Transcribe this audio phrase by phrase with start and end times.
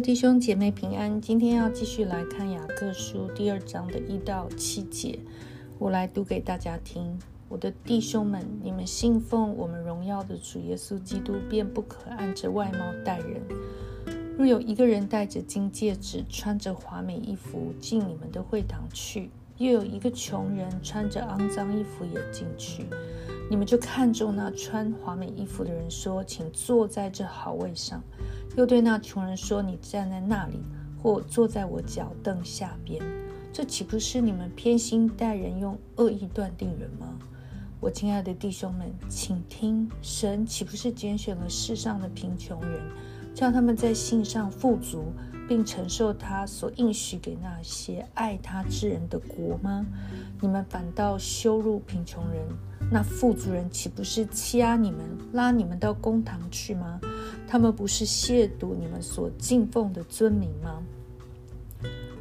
[0.00, 5.18] 弟兄姐妹平安，今天要继续来看雅各书第二章的一到七节，
[5.78, 7.18] 我来读给大家听。
[7.48, 13.40] 我的弟兄们，你们信奉我们荣耀的主耶稣基督，便不可按着外貌待人。
[14.36, 22.84] 若有一个人戴着金戒指，穿着华美衣服进你们的会堂去，又有一个穷人穿着肮脏衣服也进去，
[23.48, 28.02] 你们就看中那穿华美衣服的人，说：“请坐在这好位上。”
[28.54, 30.60] 又对那穷人说：“你站在那里，
[31.02, 33.02] 或坐在我脚凳下边。”
[33.52, 37.18] 这岂不是你们偏心待人，用恶意断定人吗？
[37.80, 42.82] 我亲爱的弟兄们，请听：神岂不是拣选了世上的贫穷人？
[43.34, 45.12] 叫他们在信上富足，
[45.46, 49.86] 并承受他所应许给那些爱他之人的国吗？
[50.40, 52.46] 你们反倒羞辱贫穷人，
[52.88, 55.00] 那富足人岂不是欺压你们，
[55.32, 57.00] 拉你们到公堂去吗？
[57.48, 60.82] 他们不是亵渎你们所敬奉的尊名吗？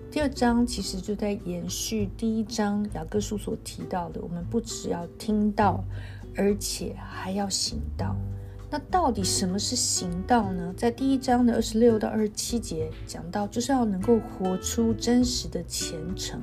[0.09, 5.83] 第二章其实就在延续第一章雅各书所提到的，我们不只要听到，
[6.35, 8.15] 而且还要行道。
[8.71, 10.73] 那到底什么是行道呢？
[10.75, 16.41] 在第一章的二十六到二十七节讲到，就是要能够活出真实的虔诚。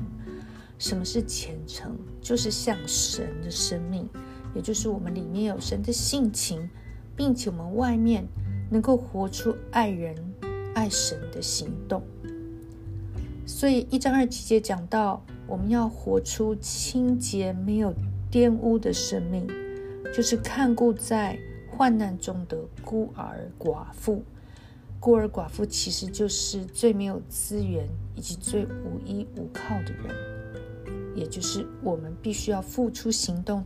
[0.83, 1.97] 什么是虔诚？
[2.20, 4.08] 就是像神的生命，
[4.52, 6.69] 也就是我们里面有神的性情，
[7.14, 8.27] 并且我们外面
[8.69, 10.12] 能够活出爱人、
[10.75, 12.03] 爱神的行动。
[13.47, 17.94] 所以一章二七节讲到，我们要活出清洁、没有
[18.28, 19.47] 玷污的生命，
[20.12, 21.38] 就是看顾在。
[21.75, 24.22] 患难中的孤儿寡妇，
[25.00, 30.14] 孤儿寡妇其实就是最没有资源以及最无依无靠的人，
[31.14, 33.64] 也就是我们必须要付出行动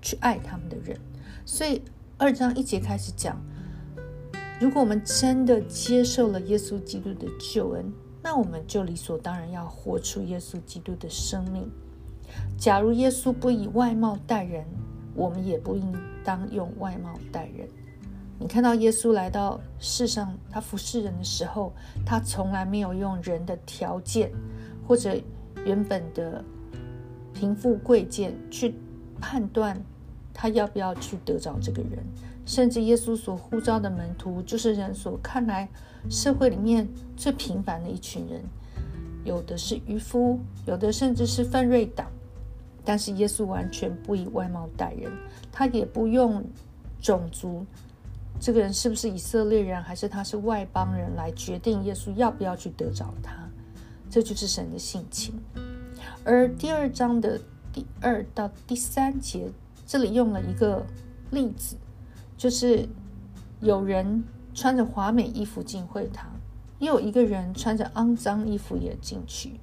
[0.00, 0.98] 去爱他们的人。
[1.44, 1.82] 所以
[2.18, 3.40] 二章一节开始讲，
[4.60, 11.70] 如果我们真的接受了耶稣基督的救恩，那我们就理所当然要活出耶稣基督的生命。
[12.58, 14.64] 假如耶稣不以外貌待人，
[15.14, 17.68] 我们也不应当用外貌待人。
[18.38, 21.72] 你看到耶稣来到世上，他服侍人的时候，
[22.06, 24.30] 他从来没有用人的条件
[24.86, 25.14] 或者
[25.64, 26.44] 原本的
[27.32, 28.74] 贫富贵贱去
[29.20, 29.80] 判断
[30.32, 32.04] 他要不要去得着这个人。
[32.46, 35.68] 甚至耶稣所呼召的门徒，就是人所看来
[36.08, 38.42] 社会里面最平凡的一群人，
[39.24, 42.06] 有的是渔夫，有的甚至是犯瑞党。
[42.84, 45.12] 但是耶稣完全不以外貌待人，
[45.52, 46.42] 他也不用
[47.00, 47.64] 种族，
[48.40, 53.48] 这个人是不是以色列人，还是他是外邦人来决定耶稣要不要去得着他，
[54.08, 55.34] 这就是神的性情。
[56.24, 57.40] 而第二章的
[57.72, 59.50] 第二到第三节，
[59.86, 60.84] 这里用了一个
[61.30, 61.76] 例子，
[62.36, 62.86] 就是
[63.60, 64.22] 有人
[64.54, 66.30] 穿着华美衣服进会堂，
[66.78, 69.58] 也有一个人穿着肮脏衣服也进去。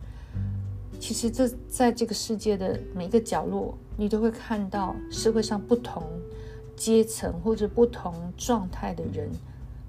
[1.00, 6.02] 其实，这在这个世界的每个角落，你都会看到社会上不同
[6.76, 9.30] 阶层或者不同状态的人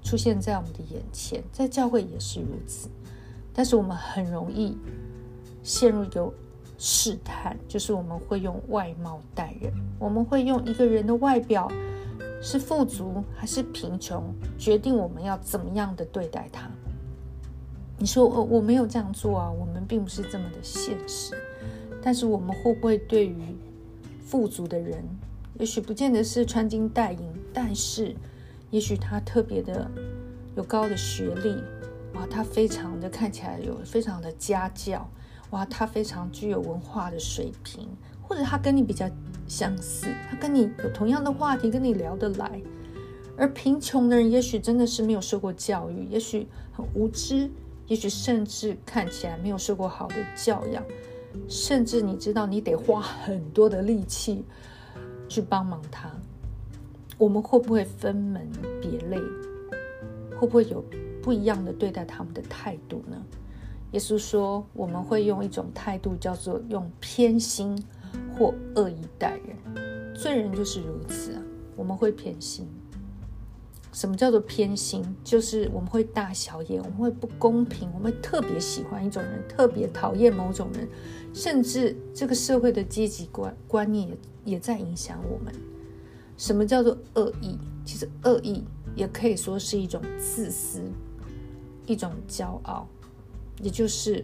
[0.03, 1.43] 出现在我们的眼前。
[1.51, 2.89] 在教会也是如此，
[3.51, 4.77] 但是我们很容易
[5.63, 6.31] 陷入有
[6.79, 11.69] 试探，就是我们会用外貌待人，我们会用一个人的外表
[12.41, 16.71] 是富足还是贫穷，决定我们要怎么样的对待他。
[17.97, 21.35] 你说我我没有这样做啊，我们并不是这么的现实。
[22.01, 23.57] 但是我们会不会对于
[24.23, 25.03] 富足的人，
[25.59, 28.15] 也许不见得是穿金戴银，但是
[28.71, 29.91] 也许他特别的
[30.55, 31.49] 有高的学历，
[32.17, 35.05] 啊，他非常的看起来有非常的家教，
[35.51, 37.87] 哇，他非常具有文化的水平，
[38.21, 39.09] 或者他跟你比较
[39.47, 42.61] 相似，他跟你有同样的话题，跟你聊得来。
[43.35, 47.49] 而贫穷的人，也许真的是没有受过教育，也许很无知。
[47.87, 50.83] 也许甚至看起来没有受过好的教养，
[51.47, 54.45] 甚至你知道你得花很多的力气
[55.27, 56.11] 去帮忙他，
[57.17, 58.47] 我们会不会分门
[58.79, 59.17] 别类？
[60.37, 60.85] 会不会有
[61.19, 63.17] 不一样的对待他们的态度呢？
[63.91, 67.81] 耶稣说，我们会用一种态度，叫做用偏心
[68.37, 70.15] 或恶意待人。
[70.15, 71.41] 罪人就是如此啊，
[71.75, 72.67] 我们会偏心。
[73.91, 75.03] 什么叫做偏心？
[75.23, 80.87] 就是我们会大小眼，我们会不公平，我们特别喜欢一种人，特别讨厌某种人，
[81.33, 85.51] 甚至这个社会的阶级观观念也也在影响我们。
[86.37, 87.57] 什么叫做恶意？
[87.83, 88.63] 其实恶意
[88.95, 90.83] 也可以说是一种自私，
[91.87, 92.87] 一种骄傲，
[93.61, 94.23] 也就是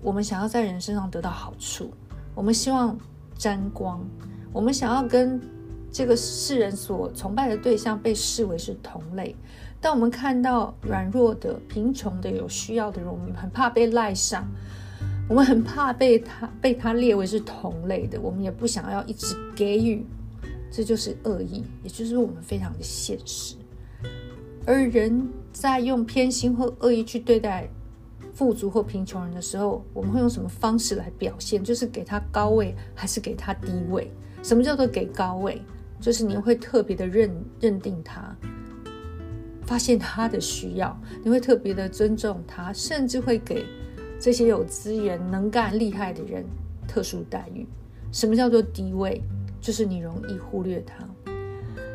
[0.00, 1.90] 我们想要在人身上得到好处，
[2.34, 2.98] 我们希望
[3.36, 4.04] 沾光，
[4.52, 5.40] 我们想要跟。
[5.88, 9.34] 这个世人所崇拜的对象被视为是同类，
[9.80, 14.46] 当我们看到软弱的、贫穷的、有需要的人，我们很怕被赖上，
[15.26, 20.04] 我们很怕被他被他列为是同类的，我们也不想要一直给予，
[20.70, 23.54] 这就是恶意，也就是我们非常的现实。
[24.66, 27.66] 而人在用偏心或恶意去对待
[28.36, 31.64] 富足或贫穷人的时候，我们会用什么方式来表现？
[31.64, 34.12] 就是给他高位，还是给他低位？
[34.42, 35.62] 什么叫做给高位？
[35.98, 38.36] 就是你会特别的认认定他，
[39.62, 40.94] 发现他的需要，
[41.24, 43.64] 你会特别的尊重他，甚至会给
[44.20, 46.44] 这些有资源、能干、厉害的人
[46.86, 47.66] 特殊待遇。
[48.12, 49.22] 什么叫做低位？
[49.62, 51.08] 就是你容易忽略他，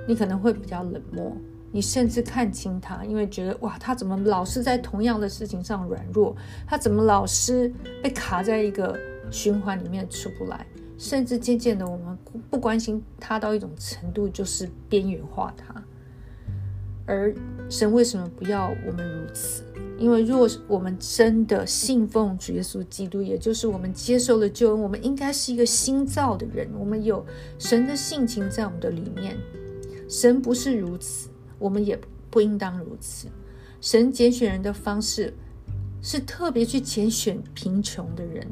[0.08, 1.38] 你可能会比较冷漠，
[1.72, 6.36] 你甚至看清他，因为觉得哇，他怎么老是在同样的事情上软弱？
[6.68, 7.72] 他怎么老是
[8.04, 9.00] 被卡在一个
[9.32, 10.66] 循环里面出不来？
[10.98, 12.18] 甚至渐渐的，我们
[12.50, 15.84] 不关心他到一种程度，就是边缘化他。
[17.08, 17.34] 而
[17.70, 19.64] 神为什么不要我们如此？
[19.98, 26.68] 因为若我们真的信奉主耶稣基督，也就是我们接受了救恩，我们应该是一个新造的人。
[26.78, 27.26] 我们有
[27.58, 29.38] 神的性情在我们的里面。
[30.08, 31.30] 神不是如此，
[31.62, 31.98] 我们也
[32.30, 33.30] 不应当如此。
[33.80, 35.34] 神拣选人的方式
[36.02, 38.46] 是特别去拣选贫穷的人。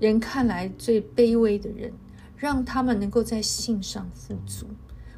[0.00, 1.92] 人看来最卑微的人，
[2.36, 4.66] 让他们能够在信上富足。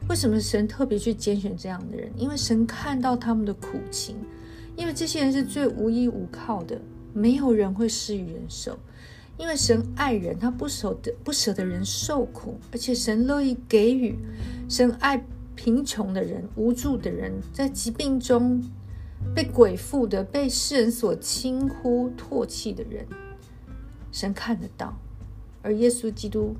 [0.09, 2.12] 为什么神特别去拣选这样的人？
[2.17, 4.17] 因为神看到他们的苦情，
[4.77, 6.81] 因为这些人是最无依无靠的，
[7.12, 8.79] 没有人会施予人手。
[9.38, 14.17] 因为神爱人，他不舍得不舍得人受苦，而且神乐意给予。
[14.69, 15.23] 神爱
[15.56, 18.62] 贫穷的人、无助的人，在疾病中
[19.35, 23.05] 被鬼附的、被世人所轻忽唾弃的人。
[24.12, 24.97] 神看得到，
[25.62, 26.55] 而耶稣基督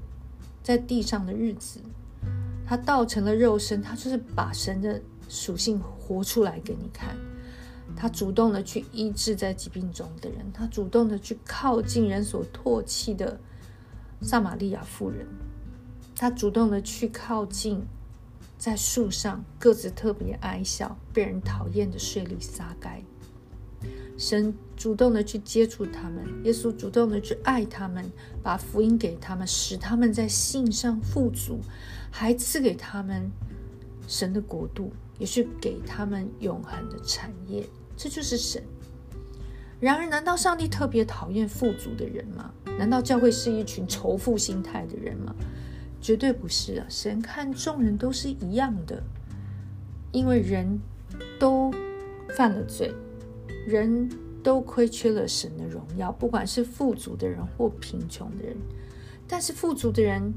[0.62, 1.78] 在地上的日子，
[2.66, 7.16] 他道成了肉身，他就是把神的属性活出来给你看。
[7.94, 13.38] 他主动的去医治在疾病中的人，他主动的去靠近人所唾弃的
[14.20, 15.26] 撒玛利亚妇人，
[16.16, 17.81] 他主动的去靠近
[18.66, 23.00] 在树上个子特别矮小、被人讨厌的税吏撒该。
[24.18, 28.04] 神主动的去接触他们，耶稣主动的去爱他们，
[28.42, 31.60] 把福音给他们，使他们在信上富足，
[32.10, 33.30] 还赐给他们
[34.08, 37.64] 神的国度，也是给他们永恒的产业。
[37.96, 38.60] 这就是神。
[39.78, 42.52] 然而，难道上帝特别讨厌富足的人吗？
[42.76, 45.32] 难道教会是一群仇富心态的人吗？
[46.00, 46.87] 绝对不是啊！
[46.88, 49.02] 神看众人都是一样的，
[50.12, 50.78] 因为人
[51.38, 51.72] 都
[52.37, 52.94] 犯了罪。
[53.66, 54.08] 人
[54.44, 58.56] 都亏缺了神的荣耀，不管是富足的人或贫穷的人。
[59.26, 60.32] 但是富足的人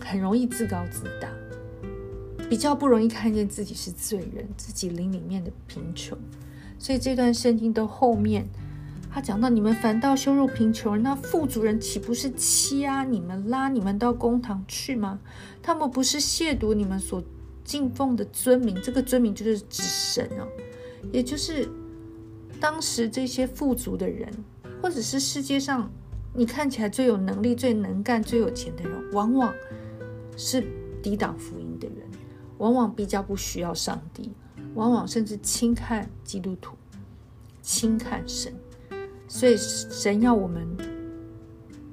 [0.00, 1.28] 很容易自高自大，
[2.48, 6.16] 比较不容易看见自己是罪人，自己灵里面的贫穷。
[6.78, 8.46] 所以这段圣经的后面，
[9.18, 15.18] 他讲到：你们反倒羞辱贫穷人，那富足人岂不是欺压你们，拉你们到公堂去吗？
[15.60, 17.20] 他们不是亵渎你们所
[17.64, 20.46] 敬奉的尊名，这个尊名就是指神哦，
[21.10, 21.68] 也就是。
[22.60, 24.32] 当时这些富足的人，
[24.82, 25.88] 或者是世界上
[26.34, 29.54] 你看起来最有能力、最能干、最有钱的人，往往
[30.36, 30.64] 是
[31.00, 31.98] 抵挡福音的人，
[32.58, 34.32] 往往比较不需要上帝，
[34.74, 36.76] 往往甚至轻看基督徒、
[37.62, 38.52] 轻看神。
[39.28, 40.66] 所以神要我们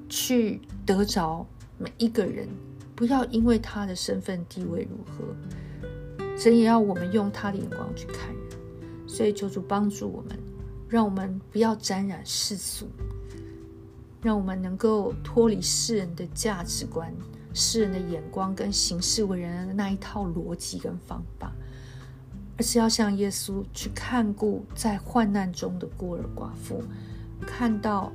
[0.08, 1.46] 去得着
[1.78, 2.48] 每一个人，
[2.94, 8.36] 不要因为他的身份地位如何，神也要我们用他的眼光去看人。
[9.06, 10.36] 所以求主帮助我们。
[10.88, 12.86] 让我们不要沾染世俗，
[14.22, 17.12] 让我们能够脱离世人的价值观、
[17.52, 21.52] 世人的眼光跟行事为人的那一套逻辑跟方法，
[22.56, 26.80] 而是要像耶稣去看顾在患难中的孤儿寡妇，
[27.40, 28.12] 看到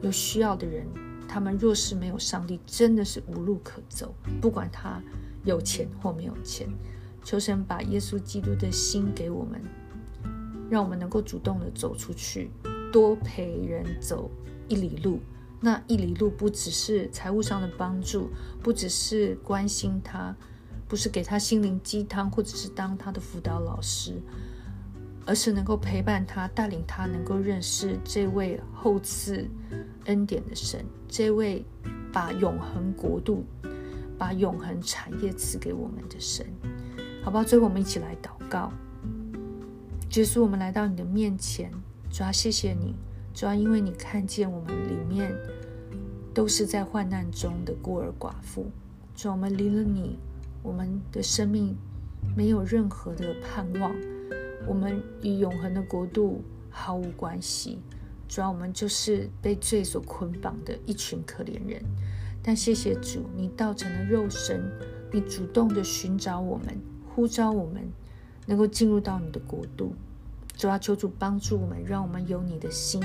[0.00, 0.86] 有需要的人，
[1.28, 4.14] 他们若是没有上帝，真的是无路可走。
[4.40, 5.02] 不管他
[5.44, 6.68] 有钱或没有钱，
[7.22, 9.60] 求神把耶稣基督的心给我们。
[10.70, 12.50] 让我们能够主动的走出去，
[12.92, 14.30] 多陪人走
[14.68, 15.18] 一里路。
[15.60, 18.28] 那一里路不只是财务上的帮助，
[18.62, 20.36] 不只是关心他，
[20.86, 24.20] 不是给他心灵鸡汤，或者是当他的辅导老师，
[25.28, 29.46] 而是能够陪伴他，带领他能够认识这位厚赐
[30.06, 31.62] 恩典的神，这位
[32.10, 33.44] 把永恒国度、
[34.16, 36.46] 把永恒产业赐给我们的神。
[37.22, 38.72] 好吧，最后我们一起来祷告。
[40.14, 41.70] 耶稣，我们来到你的面前，
[42.10, 42.94] 主要谢谢你，
[43.34, 45.36] 主要因为你看见我们里面
[46.32, 48.70] 都是在患难中的孤儿寡妇，
[49.14, 50.18] 主，我们离了你，
[50.62, 51.76] 我们的生命
[52.34, 53.94] 没有任何的盼望，
[54.66, 57.78] 我们与永恒的国度毫无关系。
[58.28, 61.82] 主要我们就是被罪所捆绑的一群可怜人。
[62.42, 64.62] 但谢谢主，你道成了肉身，
[65.12, 67.82] 你主动的寻找我们，呼召我们，
[68.46, 69.94] 能够进入到你的国度。
[70.56, 73.02] 主要求主帮助我们，让我们有你的心，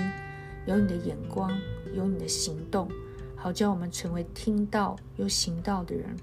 [0.65, 1.51] 有你的眼光，
[1.93, 2.89] 有你的行动，
[3.35, 6.15] 好叫我们成为听到又行道的人，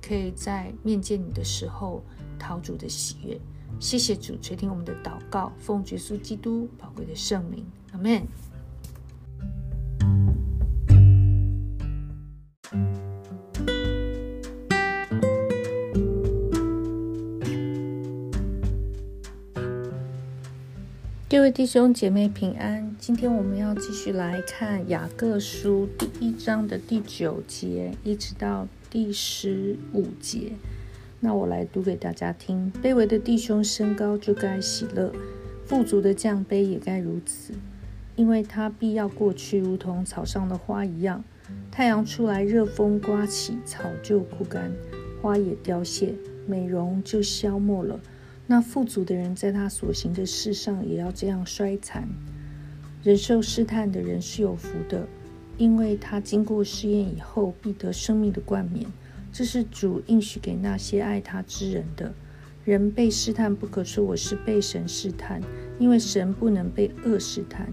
[0.00, 2.02] 可以在面见你的时候
[2.38, 3.40] 讨主的喜悦。
[3.80, 8.22] 谢谢主垂听我们的祷告，奉耶稣基督宝贵的圣名，阿门。
[21.28, 30.52] 各位弟兄姐妹平安，今天我们要继续来看雅各书第一章的第九节，一直到第十五节。
[31.24, 35.10] 那我来读给大家听：卑微的弟兄升高就该喜乐，
[35.64, 37.54] 富足的降卑也该如此，
[38.14, 41.24] 因为他必要过去，如同草上的花一样。
[41.70, 44.70] 太阳出来，热风刮起，草就枯干，
[45.22, 46.12] 花也凋谢，
[46.46, 47.98] 美容就消没了。
[48.46, 52.06] 那富足的人，在他所行的事上也要这样衰残。
[53.02, 55.08] 忍受试探的人是有福的，
[55.56, 58.84] 因为他经过试验以后，必得生命的冠冕。
[59.34, 62.14] 这是主应许给那些爱他之人的。
[62.64, 65.42] 人被试探，不可说我是被神试探，
[65.76, 67.72] 因为神不能被恶试探，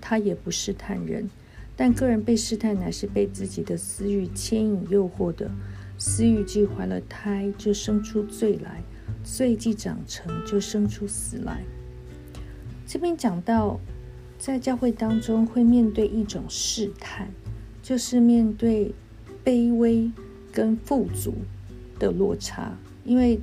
[0.00, 1.28] 他也不试探人。
[1.76, 5.50] 但个人被试探，乃是被自己的私欲牵引诱惑的。
[5.98, 8.82] 私欲既怀了胎，就生出罪来。
[9.22, 11.62] 罪既长成，就生出死来。
[12.86, 13.78] 这边讲到，
[14.38, 17.28] 在教会当中会面对一种试探，
[17.82, 18.94] 就是面对
[19.44, 20.10] 卑微
[20.56, 21.34] 跟富足
[21.98, 22.74] 的落差。
[23.04, 23.38] 因为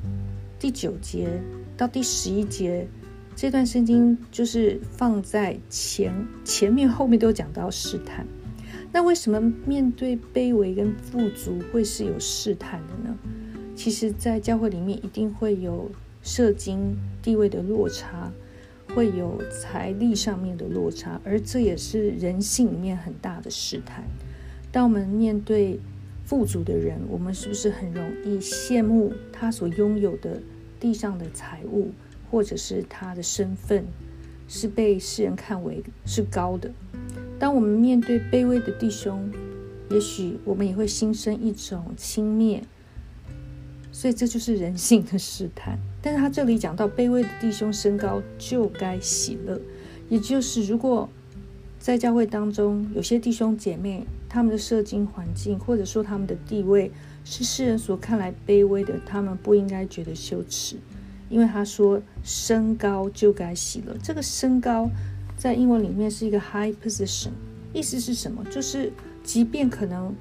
[0.58, 1.30] 第九节
[1.78, 2.88] 到第十一节
[3.36, 6.12] 这段圣经就是放在前
[6.44, 8.26] 前面后面都讲到试探。
[8.92, 13.16] 那为什么面对卑微跟富足会是有试探的呢？
[13.76, 15.90] 其实，在教会里面一定会有
[16.24, 18.32] 社经地位的落差，
[18.94, 24.04] 会有财力上面的落差，而这也是人性里面很大的试探。
[24.72, 25.80] 当我们面对
[26.26, 30.42] 富足的人，我们是不是很容易羡慕他所拥有的
[30.80, 31.92] 地上的财物，
[32.32, 33.86] 或者是他的身份
[34.48, 36.72] 是被世人看为是高的？
[37.38, 39.30] 当我们面对卑微的弟兄，
[39.92, 42.62] 也许我们也会心生一种轻蔑。
[43.92, 49.62] 所以这就是人性的试探，但是他这里讲到卑微的弟兄身高就该喜乐，
[50.10, 51.08] 也就是如果
[51.84, 56.90] 在教会当中有些弟兄姐妹他们的社经环境或者说他们的地位
[57.26, 60.78] 是世人所看来卑微的，他们不应该觉得羞耻，
[61.30, 63.94] 因为他说身高就该喜乐。
[64.02, 64.90] 这个身高
[65.36, 67.32] 在英文里面是一个 high position，
[67.74, 68.42] 意思是什么？
[68.50, 68.90] 就是
[69.22, 70.16] 即便可能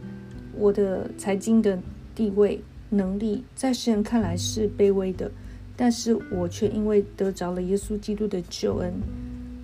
[0.56, 1.78] 我的财经的
[2.12, 2.60] 地位。
[2.90, 5.30] 能力在世人看来是卑微的，
[5.74, 8.92] 但是我却因为得着了耶稣基督的救恩，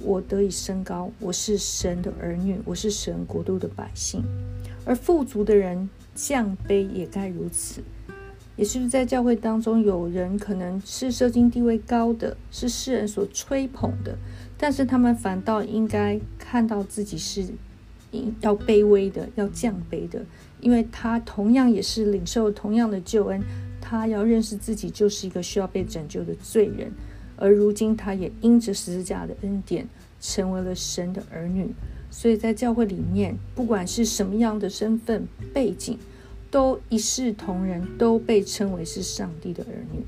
[0.00, 1.10] 我得以升高。
[1.20, 4.22] 我是神的儿女，我是神国度的百姓。
[4.84, 7.82] 而富足的人降卑也该如此。
[8.56, 14.16] 也是不是在教会当中有人可能是社经地位高的，是世人所吹捧的，
[14.56, 17.46] 但是他们反倒应该看到自己是
[18.40, 20.24] 要卑微的，要降卑的。
[20.60, 23.40] 因为他同样也是领受同样的救恩，
[23.80, 26.90] 他要认识自己就是一个需要被拯救的罪人，
[27.38, 29.88] 而如今他也因着十字架的恩典
[30.20, 31.72] 成为了神的儿女，
[32.10, 35.98] 所以在教会里面，不管是什么样的身份背景，
[36.50, 40.02] 都一视同仁，都被称为是上帝的儿女。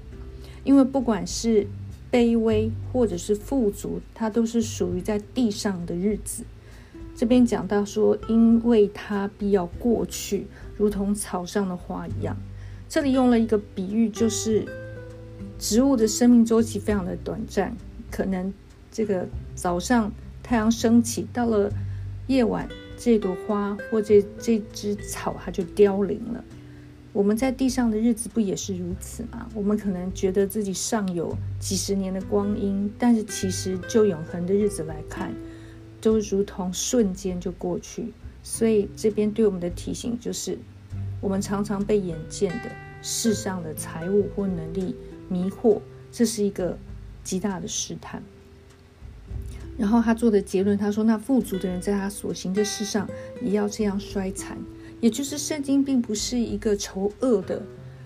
[0.65, 1.67] 因为不管是
[2.13, 6.45] 卑微或者是富足，他都是属于在地上的日子。
[7.17, 10.47] 这边讲到说，因为它必要过去，
[10.77, 12.37] 如同草上的花一样。
[12.89, 14.67] 这里用了一个比喻，就是
[15.61, 17.77] 植物的生命周期非常的短暂，
[18.11, 18.53] 可能
[18.91, 20.11] 这个早上
[20.43, 21.71] 太阳升起，到了
[22.27, 22.67] 夜晚，
[22.99, 26.43] 这朵花或这这只草它就凋零了。
[27.13, 29.47] 我们在地上的日子不也是如此吗？
[29.55, 35.33] 我们可能觉得自己尚有几十年的光阴，但是其实就永恒的日子来看。
[36.01, 40.57] 都如同瞬间就过去，所以这边对我们的提醒就是，
[41.21, 42.71] 我们常常被眼见的
[43.03, 44.97] 世上的财物或能力
[45.31, 45.81] 迷惑，
[46.13, 46.77] 这是一个
[47.25, 48.23] 极大的试探。
[49.79, 53.09] 然后他做的结论，他说：“那富足的人在他所行的事上
[53.41, 54.59] 也要这样衰残。”
[55.01, 57.63] 也就是圣经并不是一个仇恶的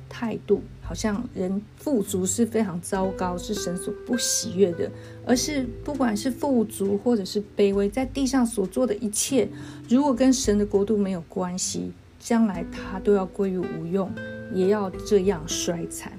[0.08, 4.88] 态度，好像人富足是非常糟糕，是神所不喜悦的，
[5.26, 9.48] 而是不管是富足或者是卑微，在地上所做的一切，
[9.88, 11.90] 如果跟神的国度没有关系，
[12.20, 14.08] 将来他都要归于无用，
[14.52, 16.12] 也要这样衰残。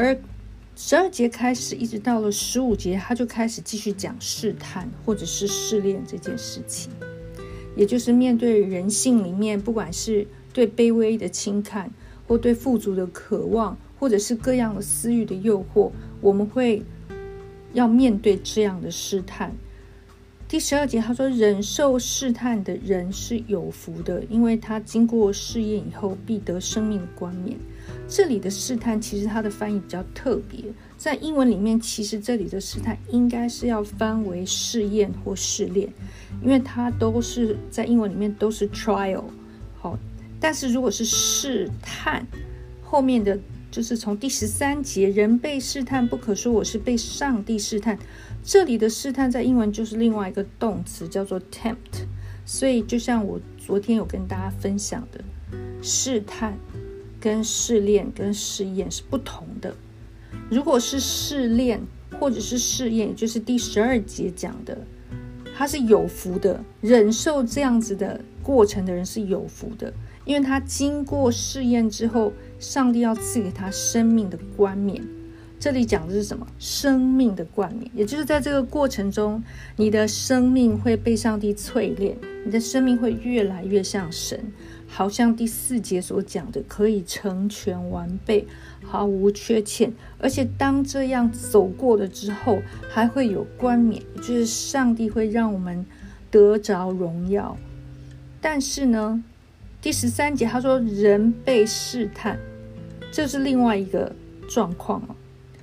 [0.00, 0.18] 而
[0.74, 6.90] 十二节开始，一直到了十五节，他就开始继续讲试探或者是试炼这件事情，
[7.76, 11.90] 也就是面对人性里面，不管是对卑微的轻看。
[12.26, 15.90] 或对富足的渴望，或者是各样的私欲的诱惑，
[16.20, 16.80] 我们会
[17.72, 19.52] 要面对这样的试探。
[20.46, 27.58] 第十二节他说：“忍受试探的人是有福的，因为他经过试验以后，必得生命的冠冕。”
[28.08, 30.64] 这里的试探其实它的翻译比较特别，
[30.96, 35.88] 在英文里面，其实这里的试探应该是要翻为试验或试炼，
[36.42, 39.24] 因为它都是在英文里面都是 trial。
[39.78, 39.98] 好。
[40.42, 42.26] 但是如果是试探，
[42.82, 43.38] 后面的
[43.70, 47.98] 就是从第十三节，人被试探，不可说我是被上帝试探。
[48.42, 52.06] 这里的试探在英文就是另外一个动词，叫做 tempt。
[52.46, 55.22] 所以就像我昨天有跟大家分享的，
[55.82, 56.56] 试探
[57.20, 59.74] 跟试炼跟试验是不同的。
[60.48, 61.80] 如果是试炼
[62.18, 64.78] 或者是试验，也就是第十二节讲的，
[65.56, 69.92] 他是有福的，忍受这样子的过程的人是有福的。
[70.24, 75.02] 因为他经过试验之后，上帝要赐给他生命的冠冕。
[75.58, 76.46] 这里讲的是什么？
[76.58, 79.42] 生命的冠冕，也就是在这个过程中，
[79.76, 84.40] 你的生命会被上帝淬炼，你的生命会越来越像神，
[84.90, 88.46] 好像第四节所讲的，可以成全完备，
[88.84, 89.92] 毫无缺欠。
[90.18, 95.86] 而且当这样走过了之后，还会有冠冕，就是上帝会让我们
[96.30, 97.56] 得着荣耀。
[98.40, 99.22] 但是呢？
[99.82, 102.38] 第十三节，他说人被试探，
[103.10, 104.14] 这是另外一个
[104.46, 105.16] 状况了。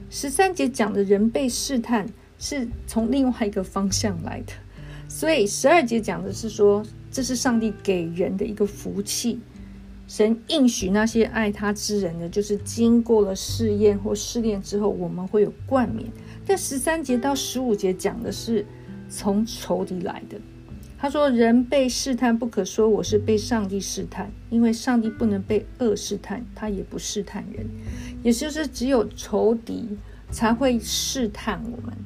[0.10, 2.08] 十三节讲的人被试探，
[2.40, 4.54] 是从另外一个方向来的。
[5.08, 6.84] 所以十二节讲的是说，
[7.18, 9.40] 这是上帝给人的一个福气，
[10.08, 16.08] 神应许那些爱他之人的，就是经过了试验或试炼之后，我们会有冠冕。
[16.46, 18.64] 但十三节到十五节讲的是
[19.10, 20.40] 从仇敌来的。
[20.96, 27.66] 他说：“人被试探，不可说我是被上帝试探，因为上帝不能被恶试探，他也不试探人。
[28.22, 29.90] 也就是只有仇敌
[30.30, 31.98] 才会试探我们。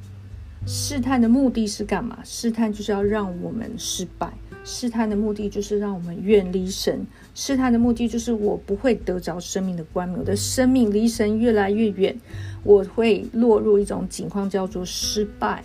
[0.66, 2.20] 试探的目的是干嘛？
[2.24, 4.32] 试探就是要让我们失败。
[4.64, 7.06] 试探的目的就是让我们远离神。
[7.34, 12.16] 试探的目的就是我不会得着生命的冠冕，我的生命离神越来越远，
[12.64, 15.64] 我会落入一种情况，叫做失败，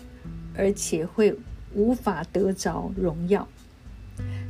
[0.56, 1.37] 而且会。”
[1.74, 3.46] 无法得着荣耀。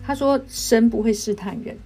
[0.05, 1.77] 他说：“神不会试探人，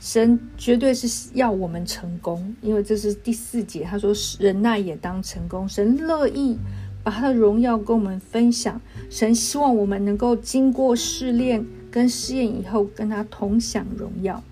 [0.00, 3.82] 神绝对是要我们成功，因为这是第四节。
[3.82, 6.56] 他说：‘忍耐也当成功。’神乐意
[7.04, 8.80] 把他的荣耀跟我们分享。
[9.08, 14.42] 神希望我们能够经过试炼跟试验以后，跟他同享荣耀。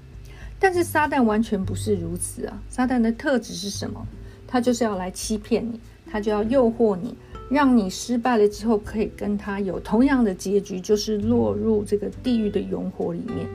[0.61, 2.63] 但是撒旦完全不是如此啊！
[2.69, 4.07] 撒旦的特质是什么？
[4.47, 7.17] 他就是要来欺骗你，他就要诱惑你。”
[7.51, 13.47] 让你失败了之后，可以跟他有同样的结局，就是落入这个地狱的永火里面。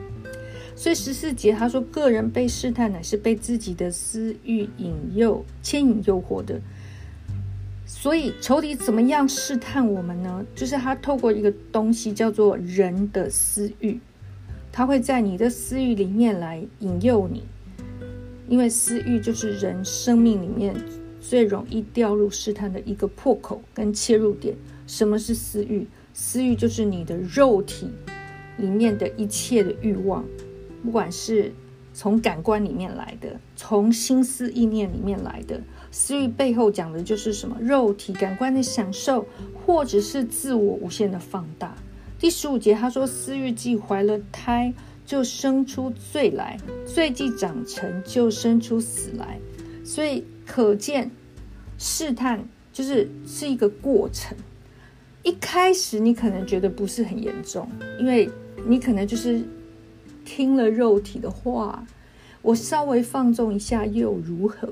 [0.76, 6.60] 所以十四节他说，个人被试探乃是被自己的私欲引诱、牵引、诱惑的。
[8.00, 10.46] 所以仇敌怎么样试探我们呢？
[10.54, 13.98] 就是他透过一个东西叫做人的私欲，
[14.70, 17.42] 他会在你的私欲里面来引诱你，
[18.46, 20.76] 因为私欲就是人生命里面。
[21.20, 24.54] 最容易掉入试探的一个破口跟切入点，
[24.86, 25.86] 什么是私欲？
[26.14, 27.90] 私欲就是你的肉体
[28.56, 30.24] 里面的一切的欲望，
[30.82, 31.52] 不管是
[31.92, 35.60] 从感官里面来的，从心思意念里面来的。
[35.90, 37.56] 私欲背后讲的就是什么？
[37.60, 41.74] 肉体感官的享受，或者是自我无限的放大。
[42.18, 44.72] 第十五节他说：“私欲既怀了胎，
[45.06, 49.38] 就生出罪来；罪既长成就生出死来。”
[49.84, 51.10] 所以可见。
[51.80, 54.36] 试探就是是一个过程，
[55.22, 57.68] 一开始你可能觉得不是很严重，
[58.00, 58.28] 因为
[58.66, 59.40] 你可能就是
[60.24, 61.86] 听了肉体的话，
[62.48, 64.66] 我稍微放纵一下又如何？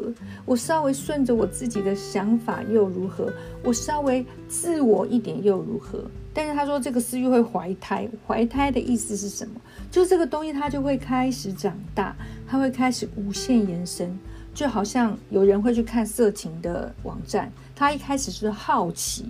[0.47, 3.31] 我稍微顺着我自己的想法又如何？
[3.63, 6.03] 我稍微自我一点又如何？
[6.33, 9.61] 但是他说这个私欲会怀胎，怀胎的意思是什么？
[9.91, 12.17] 就这个东西它就会开始长大，
[12.49, 14.19] 它会开始无限延伸。
[14.55, 19.27] 就好像有人会去看色情的网站，他一开始是好奇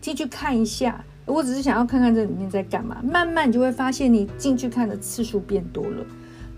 [0.00, 3.02] 进去看一下，我只是想要看看这里面在干嘛。
[3.02, 6.06] 慢慢你就会发现，你进去看的次数变多了，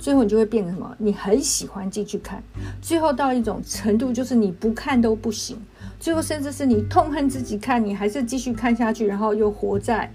[0.02, 0.92] 最后你就会变成什么？
[0.98, 2.42] 你很喜欢继续看，
[2.80, 5.56] 最后到一种程度，就是你不看都不行。
[6.00, 10.12] 最后甚至是你痛恨自己看，你还是继续看下去，然后又活在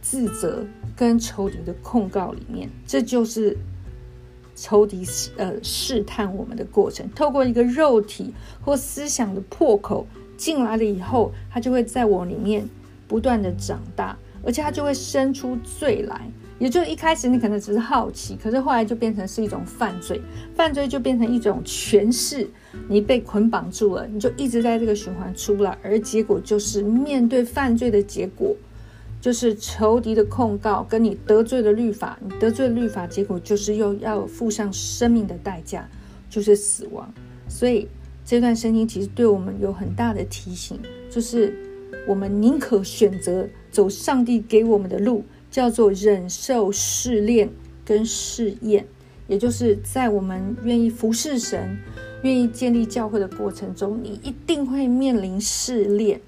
[0.00, 2.70] 自责跟仇敌的控告里面。
[2.86, 3.58] 这就是
[4.54, 5.04] 仇敌
[5.36, 8.32] 呃试探我们的过程，透过一个肉体
[8.64, 12.64] 或思想的破口进来了以后，它就会在我里面
[13.08, 16.30] 不断的长大，而且它就会生出罪来。
[16.58, 20.20] 也就一开始你可能只是好奇，可是后来就变成是一种犯罪，
[20.54, 22.48] 犯罪就变成一种诠释，
[22.88, 28.56] 你被捆绑住了，你就一直在这个循环出不来，而结果就是面对犯罪的结果，
[29.20, 35.88] 就是仇敌的控告，跟你得罪了律法，你得罪了律法，结果就是又要付上生命的代价，
[36.30, 37.12] 就是死亡。
[37.48, 37.88] 所以
[38.24, 40.78] 这段声音其实对我们有很大的提醒，
[41.10, 41.52] 就是
[42.06, 45.24] 我们宁可选择走上帝给我们的路。
[45.54, 47.48] 叫做忍受试炼
[47.84, 48.84] 跟试验，
[49.28, 51.78] 也就是在我们愿意服侍神、
[52.24, 56.20] 愿意建立教会的过程中，你一定会面临试炼。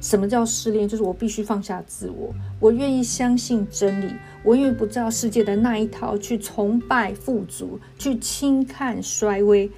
[0.00, 0.86] 什么叫试炼？
[0.86, 4.14] 就是我必须放下自我，我愿意相信真理，
[4.44, 9.68] 我愿意不照世界的那一套去崇拜富足，去轻看衰微。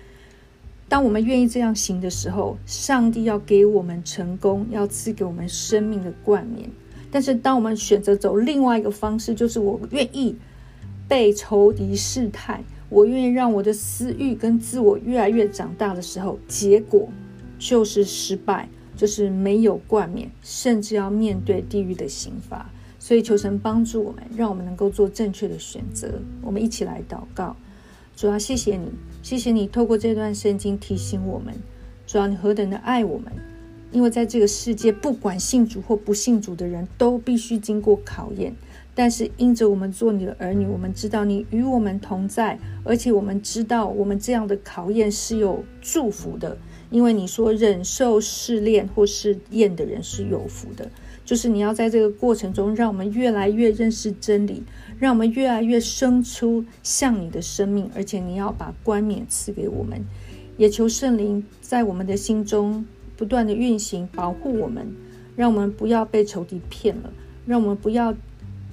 [0.91, 6.69] 当我们愿意这样行的时候，上帝要给我们成功，要赐给我们生命的冠冕。
[7.11, 10.37] 但是，当我们选择走另外一个方式，就是我愿意
[11.09, 17.09] 被仇敌试探，我愿意让我的私欲跟自我越来越长大的时候，结果
[17.59, 22.71] 就是失败，就是没有冠冕，甚至要面对地狱的刑罚。
[23.01, 26.21] 所以，求神帮助我们，让我们能够做正确的选择。
[26.43, 27.57] 我们一起来祷告：
[28.15, 28.89] 主要谢谢你，
[29.23, 31.55] 谢谢你透过这段圣经提醒我们，
[32.07, 33.33] 主要你何等的爱我们。
[33.93, 38.55] 因为在这个世界，不管信主或不信主的人都必须经过考验。
[38.95, 46.59] 但是因着我们做你的儿女，我们知道你与我们同在，而且我们知道我们这样的考验是有祝福的。
[46.91, 50.91] 因为你说忍受试炼或试验的人是有福的，
[51.25, 54.65] 就是你要在这个过程中，让我们越来越认识真理，
[54.99, 60.05] 让我们越来越生出像你的生命，而且你要把冠冕赐给我们。
[60.57, 62.85] 也求圣灵在我们的心中。
[63.21, 64.91] 不断的运行，保护我们，
[65.37, 67.13] 让我们不要被仇敌骗了，
[67.45, 68.15] 让我们不要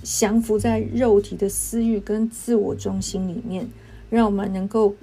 [0.02, 3.68] 降服在肉体的私欲跟自我中心里面，
[4.10, 4.96] 让我们能够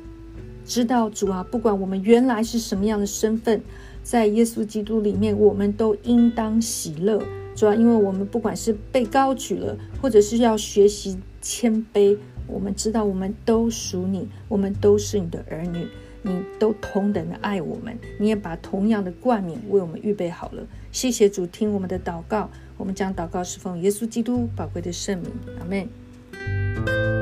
[0.64, 3.60] 知道主啊，不管我们原来是什么样的身份，
[4.02, 7.22] 在耶稣基督里面，我们都应当喜乐。
[7.54, 15.86] 主啊，因为我们不管是被高举了，或者是要学习谦卑，我们知道我们都属你，我们都是你的儿女。
[16.26, 20.66] 你都同等的爱我们，你也把同样的冠冕为我们预备好了。
[20.90, 25.30] 谢谢主听我们的祷告，我们将祷告是奉耶稣基督宝贵的圣名。
[25.60, 27.13] 阿门。